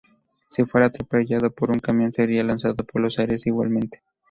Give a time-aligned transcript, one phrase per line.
[0.49, 4.01] Si fuera atropellado por un camión, sería lanzado por los aires igualmente.